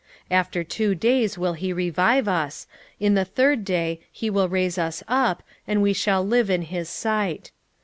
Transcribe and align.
6:2 0.31 0.35
After 0.37 0.63
two 0.63 0.95
days 0.95 1.37
will 1.37 1.53
he 1.53 1.71
revive 1.71 2.27
us: 2.27 2.65
in 2.99 3.13
the 3.13 3.23
third 3.23 3.63
day 3.63 3.99
he 4.11 4.31
will 4.31 4.49
raise 4.49 4.79
us 4.79 5.03
up, 5.07 5.43
and 5.67 5.79
we 5.79 5.93
shall 5.93 6.25
live 6.25 6.49
in 6.49 6.63
his 6.63 6.89
sight. 6.89 7.51